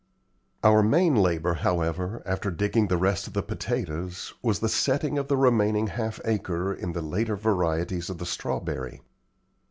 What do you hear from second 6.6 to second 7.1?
in the